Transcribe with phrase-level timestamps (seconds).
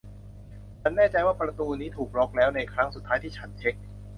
[0.81, 3.75] ฉันแน่ใจว่าประตูนี้ถูกล็อคแล้วในครั้งสุดท้ายที่ฉันเช็ค